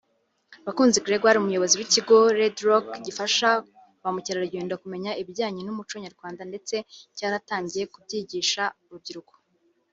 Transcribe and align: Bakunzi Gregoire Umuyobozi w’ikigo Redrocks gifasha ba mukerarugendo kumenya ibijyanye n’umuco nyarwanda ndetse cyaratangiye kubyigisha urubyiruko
Bakunzi 0.65 1.03
Gregoire 1.05 1.37
Umuyobozi 1.39 1.75
w’ikigo 1.79 2.17
Redrocks 2.39 2.95
gifasha 3.05 3.49
ba 4.01 4.09
mukerarugendo 4.15 4.73
kumenya 4.81 5.11
ibijyanye 5.21 5.61
n’umuco 5.63 5.93
nyarwanda 6.03 6.41
ndetse 6.51 6.75
cyaratangiye 7.17 7.83
kubyigisha 7.93 8.63
urubyiruko 8.85 9.33